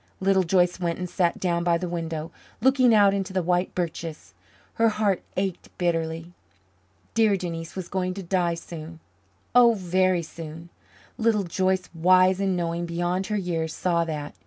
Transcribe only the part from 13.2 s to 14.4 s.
her years, saw that.